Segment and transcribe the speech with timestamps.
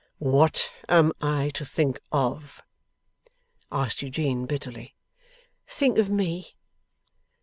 [0.17, 2.63] 'What am I to think of?'
[3.71, 4.95] asked Eugene, bitterly.
[5.67, 6.55] 'Think of me.